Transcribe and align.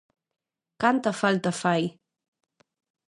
Canta 0.81 1.11
falta 1.21 1.51
fai! 1.61 1.83